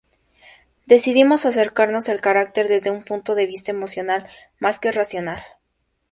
Decidimos 0.87 1.45
acercarnos 1.45 2.09
el 2.09 2.21
carácter 2.21 2.67
desde 2.67 2.89
un 2.89 3.03
punto 3.03 3.35
de 3.35 3.45
vista 3.45 3.69
emocional 3.69 4.25
más 4.59 4.79
que 4.79 4.91
racional. 4.91 5.39